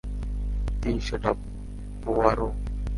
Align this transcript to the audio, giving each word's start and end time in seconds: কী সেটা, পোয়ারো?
কী 0.81 0.91
সেটা, 0.99 1.31
পোয়ারো? 2.03 2.47